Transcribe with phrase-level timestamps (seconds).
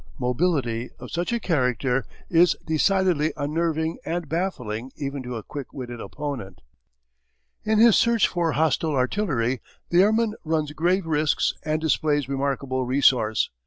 [0.17, 6.01] Mobility of such a character is decidedly unnerving and baffling even to a quick witted
[6.01, 6.61] opponent.
[7.65, 9.61] In his search for hostile artillery
[9.91, 13.51] the airman runs grave risks and displays remarkable resource.